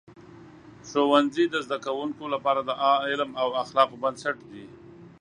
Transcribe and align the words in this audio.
ښوونځي 0.89 1.45
د 1.49 1.55
زده 1.65 1.77
کوونکو 1.85 2.23
لپاره 2.33 2.61
د 2.63 2.71
علم 3.07 3.31
او 3.41 3.49
اخلاقو 3.63 4.01
بنسټ 4.03 4.37
دی. 4.51 4.65